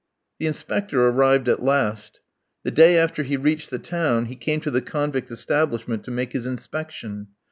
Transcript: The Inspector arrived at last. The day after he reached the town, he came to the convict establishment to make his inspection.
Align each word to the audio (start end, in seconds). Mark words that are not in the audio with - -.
The 0.39 0.47
Inspector 0.47 0.99
arrived 0.99 1.47
at 1.47 1.61
last. 1.61 2.21
The 2.63 2.71
day 2.71 2.97
after 2.97 3.21
he 3.21 3.37
reached 3.37 3.69
the 3.69 3.77
town, 3.77 4.25
he 4.25 4.35
came 4.35 4.59
to 4.61 4.71
the 4.71 4.81
convict 4.81 5.29
establishment 5.29 6.03
to 6.05 6.09
make 6.11 6.33
his 6.33 6.47
inspection. 6.47 7.27